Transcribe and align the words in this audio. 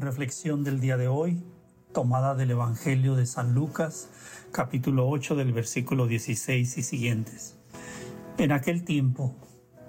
reflexión 0.00 0.64
del 0.64 0.80
día 0.80 0.96
de 0.96 1.08
hoy, 1.08 1.42
tomada 1.92 2.34
del 2.34 2.50
Evangelio 2.52 3.16
de 3.16 3.26
San 3.26 3.54
Lucas, 3.54 4.08
capítulo 4.52 5.08
8 5.08 5.36
del 5.36 5.52
versículo 5.52 6.06
16 6.06 6.78
y 6.78 6.82
siguientes. 6.82 7.56
En 8.36 8.52
aquel 8.52 8.84
tiempo 8.84 9.34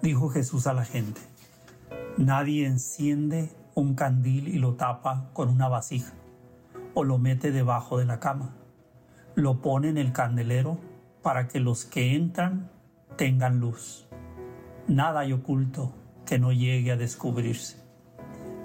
dijo 0.02 0.30
Jesús 0.30 0.68
a 0.68 0.74
la 0.74 0.86
gente, 0.86 1.22
nadie 2.18 2.66
enciende 2.66 3.52
un 3.76 3.96
candil 3.96 4.48
y 4.48 4.60
lo 4.60 4.76
tapa 4.76 5.30
con 5.34 5.50
una 5.50 5.68
vasija 5.68 6.14
o 6.94 7.04
lo 7.04 7.18
mete 7.18 7.52
debajo 7.52 7.98
de 7.98 8.06
la 8.06 8.20
cama. 8.20 8.56
Lo 9.36 9.62
pone 9.62 9.90
en 9.90 9.98
el 9.98 10.12
candelero 10.12 10.80
para 11.22 11.48
que 11.48 11.60
los 11.60 11.86
que 11.86 12.16
entran 12.16 12.72
tengan 13.18 13.60
luz. 13.60 14.08
Nada 14.88 15.22
hay 15.22 15.34
oculto 15.34 15.94
que 16.26 16.40
no 16.40 16.52
llegue 16.52 16.92
a 16.92 16.98
descubrirse 16.98 17.89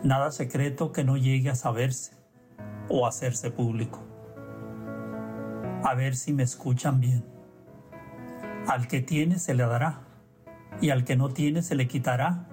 nada 0.04 0.30
secreto 0.30 0.92
que 0.92 1.02
no 1.02 1.16
llegue 1.16 1.50
a 1.50 1.54
saberse 1.54 2.12
o 2.88 3.06
hacerse 3.06 3.50
público. 3.50 4.00
A 5.82 5.94
ver 5.94 6.14
si 6.14 6.32
me 6.32 6.42
escuchan 6.42 7.00
bien. 7.00 7.24
Al 8.68 8.86
que 8.86 9.00
tiene 9.00 9.38
se 9.38 9.54
le 9.54 9.64
dará, 9.64 10.00
y 10.80 10.90
al 10.90 11.04
que 11.04 11.16
no 11.16 11.30
tiene 11.30 11.62
se 11.62 11.74
le 11.74 11.88
quitará 11.88 12.48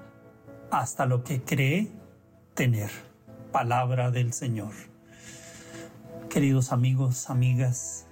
hasta 0.72 1.06
lo 1.06 1.24
que 1.24 1.42
cree 1.44 1.92
tener. 2.54 2.90
Palabra 3.52 4.12
del 4.12 4.32
Señor. 4.32 4.72
Queridos 6.30 6.72
amigos, 6.72 7.30
amigas, 7.30 8.08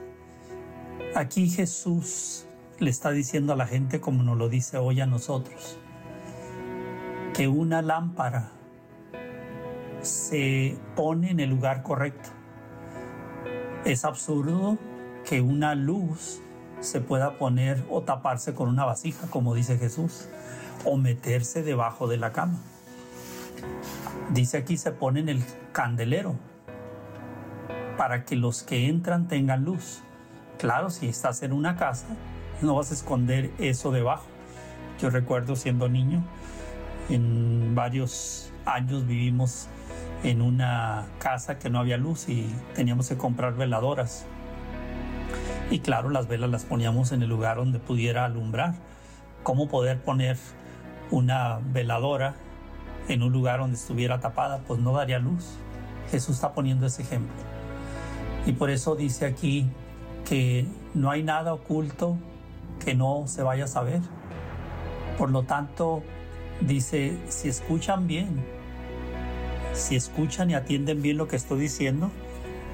aquí 1.16 1.50
Jesús 1.50 2.46
le 2.80 2.90
está 2.90 3.12
diciendo 3.12 3.54
a 3.54 3.56
la 3.56 3.68
gente 3.68 4.02
como 4.02 4.24
nos 4.24 4.38
lo 4.38 4.50
dice 4.50 4.78
hoy 4.78 5.00
a 5.00 5.06
nosotros, 5.06 5.78
que 7.34 7.48
una 7.48 7.82
lámpara 7.82 8.52
se 10.02 10.78
pone 10.96 11.32
en 11.32 11.40
el 11.40 11.50
lugar 11.50 11.84
correcto. 11.84 12.30
Es 13.86 14.06
absurdo 14.06 14.78
que 15.26 15.42
una 15.42 15.76
luz 15.76 16.42
se 16.80 17.02
pueda 17.02 17.38
poner 17.38 17.84
o 17.90 18.02
taparse 18.02 18.54
con 18.54 18.70
una 18.70 18.86
vasija, 18.86 19.28
como 19.30 19.54
dice 19.54 19.78
Jesús, 19.78 20.28
o 20.86 20.98
meterse 20.98 21.64
debajo 21.64 22.08
de 22.08 22.18
la 22.18 22.32
cama. 22.32 22.58
Dice 24.32 24.58
aquí 24.58 24.78
se 24.78 24.92
pone 24.92 25.20
en 25.20 25.30
el 25.30 25.44
candelero 25.72 26.36
para 27.98 28.24
que 28.24 28.36
los 28.36 28.64
que 28.64 28.88
entran 28.88 29.28
tengan 29.28 29.66
luz. 29.66 30.02
Claro, 30.58 30.90
si 30.90 31.08
estás 31.08 31.44
en 31.44 31.52
una 31.52 31.76
casa, 31.76 32.08
no 32.62 32.76
vas 32.76 32.92
a 32.92 32.94
esconder 32.94 33.52
eso 33.60 33.92
debajo. 33.92 34.26
Yo 35.00 35.10
recuerdo 35.10 35.56
siendo 35.56 35.90
niño, 35.90 36.24
en 37.10 37.76
varios 37.76 38.52
años 38.66 39.06
vivimos 39.06 39.68
en 40.24 40.42
una 40.42 41.06
casa 41.20 41.60
que 41.60 41.70
no 41.70 41.80
había 41.80 41.98
luz 41.98 42.28
y 42.30 42.54
teníamos 42.76 43.10
que 43.10 43.18
comprar 43.18 43.56
veladoras. 43.56 44.26
Y 45.72 45.80
claro, 45.80 46.10
las 46.10 46.28
velas 46.28 46.50
las 46.50 46.66
poníamos 46.66 47.12
en 47.12 47.22
el 47.22 47.30
lugar 47.30 47.58
donde 47.58 47.80
pudiera 47.80 48.26
alumbrar. 48.26 48.76
¿Cómo 49.44 49.70
poder 49.70 50.02
poner 50.02 50.38
una 51.12 51.60
veladora 51.72 52.36
en 53.08 53.24
un 53.24 53.32
lugar 53.32 53.60
donde 53.60 53.78
estuviera 53.78 54.20
tapada? 54.20 54.60
Pues 54.68 54.80
no 54.80 54.94
daría 54.94 55.20
luz. 55.20 55.58
Jesús 56.12 56.36
está 56.36 56.54
poniendo 56.54 56.88
ese 56.88 57.04
ejemplo. 57.04 57.36
Y 58.46 58.54
por 58.54 58.70
eso 58.70 58.96
dice 58.96 59.26
aquí 59.26 59.70
que 60.26 60.66
no 60.94 61.12
hay 61.12 61.24
nada 61.24 61.54
oculto 61.54 62.18
que 62.84 62.96
no 62.96 63.26
se 63.28 63.44
vaya 63.44 63.66
a 63.66 63.68
saber. 63.68 64.02
Por 65.18 65.30
lo 65.30 65.44
tanto, 65.44 66.02
dice, 66.62 67.18
si 67.28 67.50
escuchan 67.50 68.08
bien, 68.08 68.44
si 69.74 69.96
escuchan 69.96 70.50
y 70.50 70.56
atienden 70.56 71.02
bien 71.02 71.18
lo 71.18 71.28
que 71.28 71.36
estoy 71.36 71.60
diciendo, 71.62 72.12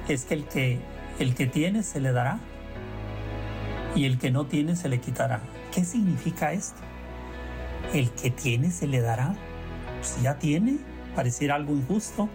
es 0.08 0.26
que 0.26 0.34
el 0.36 0.46
que, 0.46 0.80
el 1.20 1.36
que 1.36 1.48
tiene 1.48 1.84
se 1.84 2.00
le 2.00 2.12
dará 2.12 2.40
y 3.96 4.06
el 4.06 4.18
que 4.18 4.32
no 4.32 4.46
tiene 4.46 4.76
se 4.76 4.90
le 4.90 5.00
quitará. 5.00 5.42
¿Qué 5.74 5.84
significa 5.84 6.54
esto? 6.54 6.80
El 7.94 8.12
que 8.12 8.30
tiene 8.30 8.72
se 8.72 8.88
le 8.88 9.02
dará. 9.02 9.36
Si 10.02 10.22
ya 10.22 10.38
tiene, 10.38 10.78
pareciera 11.16 11.56
algo 11.56 11.74
injusto. 11.74 12.30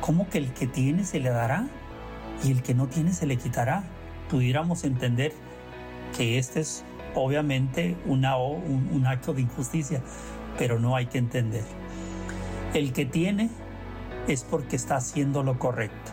¿Cómo 0.00 0.28
que 0.28 0.38
el 0.38 0.52
que 0.52 0.66
tiene 0.66 1.04
se 1.04 1.20
le 1.20 1.30
dará 1.30 1.66
y 2.44 2.50
el 2.50 2.62
que 2.62 2.74
no 2.74 2.88
tiene 2.88 3.12
se 3.12 3.26
le 3.26 3.36
quitará? 3.36 3.84
Pudiéramos 4.30 4.84
entender 4.84 5.32
que 6.16 6.38
este 6.38 6.60
es 6.60 6.84
obviamente 7.14 7.96
un 8.06 8.24
acto 8.24 9.32
de 9.32 9.42
injusticia, 9.42 10.02
pero 10.58 10.78
no 10.78 10.96
hay 10.96 11.06
que 11.06 11.18
entender. 11.18 11.64
El 12.74 12.92
que 12.92 13.04
tiene 13.04 13.50
es 14.28 14.44
porque 14.44 14.76
está 14.76 14.96
haciendo 14.96 15.42
lo 15.42 15.58
correcto. 15.58 16.12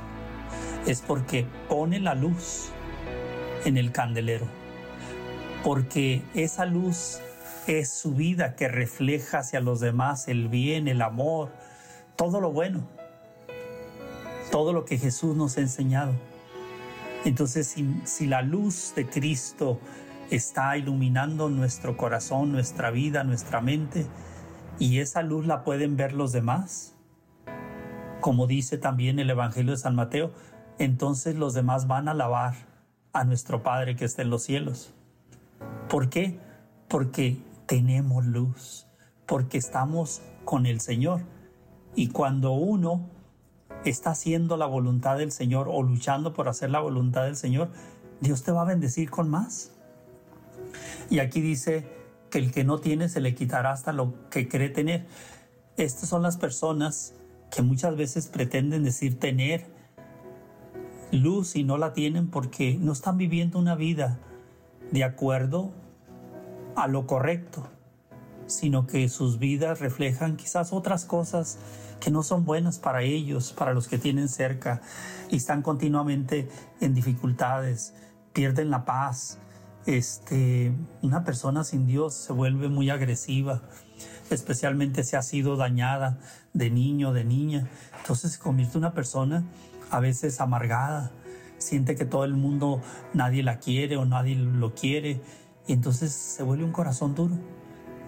Es 0.85 1.01
porque 1.01 1.45
pone 1.68 2.00
la 2.00 2.16
luz 2.16 2.69
en 3.66 3.78
el 3.78 3.91
candelero. 3.91 4.45
Porque 5.63 6.22
esa 6.34 6.66
luz 6.66 7.19
es 7.68 7.90
su 7.90 8.13
vida 8.13 8.56
que 8.56 8.68
refleja 8.68 9.40
hacia 9.40 9.59
los 9.59 9.79
demás 9.79 10.28
el 10.28 10.47
bien, 10.47 10.88
el 10.88 11.01
amor, 11.01 11.51
todo 12.16 12.40
lo 12.40 12.51
bueno. 12.51 12.88
Todo 14.51 14.72
lo 14.72 14.85
que 14.85 14.97
Jesús 14.97 15.35
nos 15.35 15.57
ha 15.57 15.62
enseñado. 15.62 16.13
Entonces, 17.25 17.75
si, 18.06 18.25
la 18.25 18.41
luz 18.41 18.94
de 18.95 19.06
Cristo 19.06 19.79
está 20.29 20.78
iluminando 20.78 21.50
nuestro 21.50 21.97
corazón, 21.97 22.53
nuestra 22.53 22.89
vida, 22.89 23.24
nuestra 23.25 23.59
mente, 23.59 24.06
y 24.79 25.00
esa 25.00 25.24
luz 25.24 25.45
la 25.45 25.63
pueden 25.63 25.97
ver 25.97 26.13
los 26.13 26.31
demás, 26.31 26.97
como 28.28 28.46
dice 28.46 28.78
también 28.78 29.20
el 29.20 29.30
Evangelio 29.30 29.72
de 29.72 29.78
San 29.78 29.96
Mateo, 29.96 30.34
entonces 30.80 31.38
los 31.38 31.54
demás 31.54 31.88
van 31.88 32.10
a 32.10 32.12
alabar 32.12 32.56
a 33.14 33.24
nuestro 33.24 33.64
Padre 33.64 33.96
que 33.96 34.04
está 34.04 34.22
en 34.22 34.30
los 34.30 34.44
cielos. 34.44 34.94
¿Por 35.88 36.10
qué? 36.10 36.38
Porque 36.90 37.38
tenemos 37.68 38.26
luz, 38.26 38.86
porque 39.26 39.58
estamos 39.58 40.22
con 40.44 40.66
el 40.66 40.82
Señor. 40.82 41.22
Y 41.96 42.10
cuando 42.10 42.52
uno 42.52 43.08
está 43.86 44.10
haciendo 44.10 44.58
la 44.58 44.66
voluntad 44.66 45.18
del 45.18 45.32
Señor 45.32 45.70
o 45.72 45.82
luchando 45.82 46.34
por 46.34 46.50
hacer 46.50 46.70
la 46.70 46.82
voluntad 46.82 47.24
del 47.24 47.38
Señor, 47.38 47.70
Dios 48.20 48.44
te 48.44 48.52
va 48.52 48.64
a 48.64 48.66
bendecir 48.66 49.10
con 49.10 49.30
más. 49.30 49.72
Y 51.10 51.20
aquí 51.20 51.40
dice 51.40 51.88
que 52.30 52.40
el 52.40 52.52
que 52.52 52.66
no 52.66 52.80
tiene 52.80 53.08
se 53.08 53.22
le 53.22 53.34
quitará 53.36 53.72
hasta 53.72 53.94
lo 53.94 54.30
que 54.30 54.50
cree 54.50 54.68
tener. 54.68 55.06
Estas 55.78 56.10
son 56.10 56.24
las 56.24 56.36
personas 56.36 57.14
que 57.52 57.62
muchas 57.62 57.96
veces 57.96 58.28
pretenden 58.28 58.84
decir 58.84 59.19
tener 59.19 59.66
luz 61.12 61.56
y 61.56 61.63
no 61.63 61.78
la 61.78 61.94
tienen 61.94 62.30
porque 62.30 62.78
no 62.80 62.91
están 62.91 63.18
viviendo 63.18 63.59
una 63.59 63.75
vida 63.75 64.19
de 64.91 65.03
acuerdo 65.03 65.72
a 66.75 66.88
lo 66.88 67.07
correcto, 67.07 67.68
sino 68.46 68.88
que 68.88 69.09
sus 69.09 69.40
vidas 69.40 69.80
reflejan 69.80 70.38
quizás 70.38 70.74
otras 70.74 71.06
cosas 71.06 71.57
que 72.00 72.12
no 72.12 72.24
son 72.24 72.46
buenas 72.46 72.80
para 72.80 73.02
ellos, 73.02 73.53
para 73.53 73.74
los 73.74 73.88
que 73.88 73.97
tienen 73.97 74.30
cerca, 74.30 74.81
y 75.30 75.38
están 75.38 75.62
continuamente 75.62 76.47
en 76.80 76.94
dificultades, 76.94 77.94
pierden 78.34 78.69
la 78.69 78.86
paz. 78.86 79.40
Este, 79.86 80.74
una 81.02 81.24
persona 81.24 81.63
sin 81.63 81.88
Dios 81.88 82.13
se 82.13 82.34
vuelve 82.34 82.69
muy 82.69 82.90
agresiva, 82.90 83.63
especialmente 84.30 85.04
si 85.04 85.16
ha 85.16 85.22
sido 85.22 85.56
dañada 85.56 86.20
de 86.54 86.70
niño, 86.70 87.14
de 87.14 87.24
niña. 87.24 87.68
Entonces 87.98 88.34
se 88.34 88.40
convierte 88.40 88.78
en 88.78 88.84
una 88.84 88.94
persona 88.94 89.44
a 89.90 90.00
veces 90.00 90.42
amargada, 90.42 91.12
siente 91.58 91.96
que 91.96 92.06
todo 92.06 92.26
el 92.26 92.34
mundo, 92.34 92.82
nadie 93.14 93.44
la 93.44 93.60
quiere 93.60 93.98
o 93.98 94.06
nadie 94.06 94.36
lo 94.36 94.74
quiere, 94.74 95.22
y 95.66 95.74
entonces 95.74 96.12
se 96.12 96.44
vuelve 96.44 96.64
un 96.64 96.72
corazón 96.72 97.16
duro. 97.16 97.36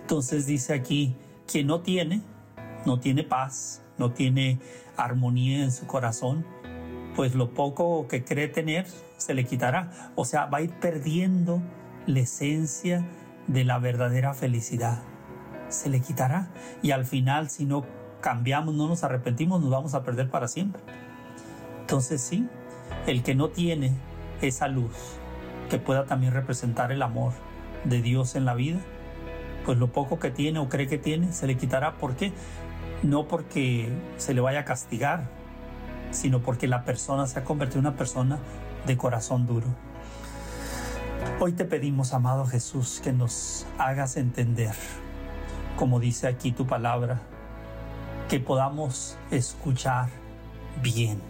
Entonces 0.02 0.46
dice 0.46 0.74
aquí, 0.74 1.16
quien 1.47 1.68
no 1.68 1.81
tiene, 1.81 2.22
no 2.85 3.00
tiene 3.00 3.24
paz, 3.24 3.81
no 3.97 4.12
tiene 4.12 4.59
armonía 4.97 5.64
en 5.64 5.72
su 5.72 5.85
corazón, 5.85 6.46
pues 7.16 7.35
lo 7.35 7.53
poco 7.53 8.08
que 8.08 8.23
cree 8.23 8.47
tener 8.47 8.88
se 9.17 9.34
le 9.34 9.46
quitará. 9.46 10.11
O 10.16 10.26
sea, 10.26 10.46
va 10.46 10.59
a 10.59 10.61
ir 10.61 10.72
perdiendo 10.79 11.61
la 12.08 12.22
esencia 12.22 13.05
de 13.47 13.66
la 13.66 13.79
verdadera 13.79 14.34
felicidad 14.34 15.02
se 15.69 15.89
le 15.89 16.01
quitará. 16.01 16.49
Y 16.81 16.91
al 16.91 17.05
final, 17.05 17.49
si 17.49 17.66
no 17.66 17.85
cambiamos, 18.21 18.75
no 18.75 18.87
nos 18.87 19.03
arrepentimos, 19.03 19.61
nos 19.61 19.69
vamos 19.69 19.93
a 19.93 20.03
perder 20.03 20.29
para 20.29 20.47
siempre. 20.47 20.81
Entonces 21.81 22.21
sí, 22.21 22.47
el 23.07 23.23
que 23.23 23.35
no 23.35 23.49
tiene 23.49 23.93
esa 24.41 24.67
luz 24.67 24.95
que 25.69 25.79
pueda 25.79 26.05
también 26.05 26.33
representar 26.33 26.91
el 26.91 27.01
amor 27.01 27.33
de 27.83 28.01
Dios 28.01 28.35
en 28.35 28.45
la 28.45 28.55
vida, 28.55 28.79
pues 29.66 29.77
lo 29.77 29.91
poco 29.91 30.19
que 30.19 30.31
tiene 30.31 30.59
o 30.59 30.69
cree 30.69 30.87
que 30.87 30.97
tiene 30.97 31.31
se 31.31 31.47
le 31.47 31.57
quitará. 31.57 31.95
¿Por 31.95 32.16
qué? 32.16 32.33
No 33.03 33.27
porque 33.27 33.89
se 34.17 34.33
le 34.33 34.41
vaya 34.41 34.61
a 34.61 34.66
castigar, 34.66 35.29
sino 36.11 36.41
porque 36.41 36.67
la 36.67 36.83
persona 36.83 37.27
se 37.27 37.39
ha 37.39 37.43
convertido 37.43 37.79
en 37.79 37.87
una 37.87 37.95
persona 37.95 38.39
de 38.85 38.97
corazón 38.97 39.47
duro. 39.47 39.67
Hoy 41.39 41.53
te 41.53 41.66
pedimos, 41.66 42.13
amado 42.13 42.45
Jesús, 42.45 42.99
que 43.03 43.13
nos 43.13 43.66
hagas 43.77 44.17
entender 44.17 44.73
como 45.79 46.02
dice 46.02 46.28
aquí 46.28 46.52
tu 46.52 46.67
palabra, 46.67 47.22
que 48.28 48.41
podamos 48.41 49.17
escuchar 49.31 50.09
bien, 50.84 51.22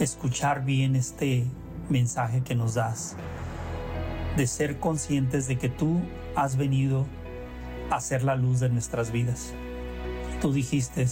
escuchar 0.00 0.64
bien 0.64 0.96
este 0.96 1.44
mensaje 1.90 2.40
que 2.40 2.54
nos 2.54 2.72
das, 2.72 3.14
de 4.38 4.46
ser 4.46 4.78
conscientes 4.78 5.48
de 5.48 5.58
que 5.58 5.68
tú 5.68 6.00
has 6.34 6.56
venido 6.56 7.04
a 7.90 8.00
ser 8.00 8.22
la 8.22 8.36
luz 8.36 8.58
de 8.58 8.70
nuestras 8.70 9.12
vidas. 9.12 9.52
Tú 10.40 10.50
dijiste, 10.54 11.06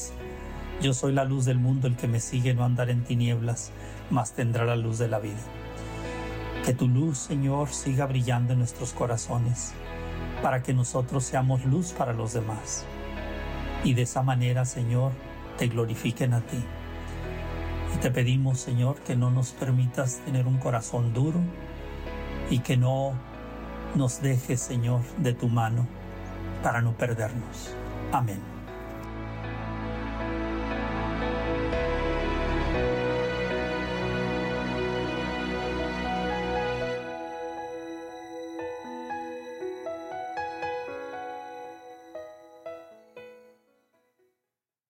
yo 0.80 0.94
soy 0.94 1.12
la 1.12 1.26
luz 1.26 1.44
del 1.44 1.58
mundo, 1.58 1.88
el 1.88 1.96
que 1.96 2.08
me 2.08 2.20
sigue 2.20 2.54
no 2.54 2.64
andar 2.64 2.88
en 2.88 3.04
tinieblas, 3.04 3.70
mas 4.08 4.32
tendrá 4.32 4.64
la 4.64 4.76
luz 4.76 4.96
de 4.96 5.08
la 5.08 5.18
vida. 5.18 5.42
Que 6.64 6.72
tu 6.72 6.88
luz, 6.88 7.18
Señor, 7.18 7.68
siga 7.68 8.06
brillando 8.06 8.54
en 8.54 8.60
nuestros 8.60 8.94
corazones, 8.94 9.74
para 10.42 10.62
que 10.62 10.74
nosotros 10.74 11.24
seamos 11.24 11.64
luz 11.64 11.92
para 11.92 12.12
los 12.12 12.32
demás. 12.32 12.84
Y 13.84 13.94
de 13.94 14.02
esa 14.02 14.22
manera, 14.22 14.64
Señor, 14.64 15.12
te 15.58 15.68
glorifiquen 15.68 16.34
a 16.34 16.40
ti. 16.40 16.62
Y 17.94 17.98
te 17.98 18.10
pedimos, 18.10 18.60
Señor, 18.60 18.96
que 19.00 19.16
no 19.16 19.30
nos 19.30 19.50
permitas 19.52 20.20
tener 20.24 20.46
un 20.46 20.58
corazón 20.58 21.12
duro 21.12 21.40
y 22.50 22.60
que 22.60 22.76
no 22.76 23.14
nos 23.94 24.22
dejes, 24.22 24.60
Señor, 24.60 25.00
de 25.18 25.34
tu 25.34 25.48
mano 25.48 25.86
para 26.62 26.80
no 26.80 26.92
perdernos. 26.92 27.74
Amén. 28.12 28.49